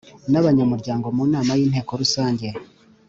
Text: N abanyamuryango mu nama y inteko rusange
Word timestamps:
N 0.31 0.33
abanyamuryango 0.41 1.07
mu 1.15 1.23
nama 1.33 1.51
y 1.57 1.61
inteko 1.65 1.91
rusange 2.01 2.47